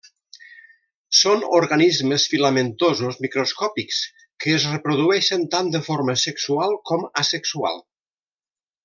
Són 1.17 1.43
organismes 1.57 2.25
filamentosos 2.31 3.19
microscòpics 3.25 3.99
que 4.45 4.55
es 4.57 4.65
reprodueixen 4.73 5.45
tant 5.57 5.71
de 5.77 5.83
forma 5.89 6.17
sexual 6.23 6.75
com 6.93 7.07
asexual. 7.25 7.79